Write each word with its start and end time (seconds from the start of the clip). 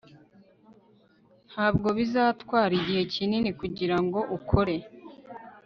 ntabwo 1.49 1.87
bizatwara 1.97 2.73
igihe 2.79 3.03
kinini 3.13 3.49
kugirango 3.59 4.19
ukore 4.37 4.75